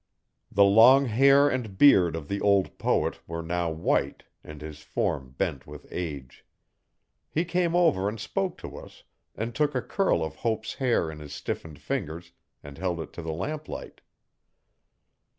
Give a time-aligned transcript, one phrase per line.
[0.51, 5.35] The long hair and beard of the old poet were now white and his form
[5.37, 6.43] bent with age.
[7.29, 9.03] He came over and spoke to us
[9.35, 12.31] and took a curl of Hope's hair in his stiffened fingers
[12.63, 14.01] and held it to the lamplight.